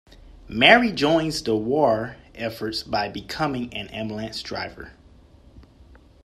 [0.49, 4.93] Mary joins the war effort by becoming an ambulance driver.